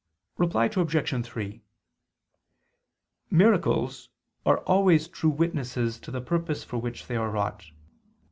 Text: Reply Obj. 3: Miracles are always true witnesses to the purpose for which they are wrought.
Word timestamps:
Reply 0.39 0.65
Obj. 0.65 1.23
3: 1.25 1.61
Miracles 3.29 4.09
are 4.47 4.57
always 4.63 5.07
true 5.07 5.29
witnesses 5.29 5.99
to 5.99 6.09
the 6.09 6.19
purpose 6.19 6.63
for 6.63 6.79
which 6.79 7.05
they 7.05 7.15
are 7.17 7.29
wrought. 7.29 7.65